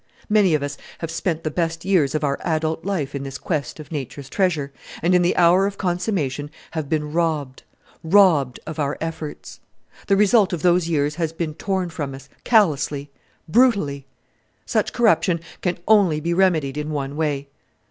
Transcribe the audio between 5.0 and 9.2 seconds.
and in the hour of consummation have been robbed robbed of our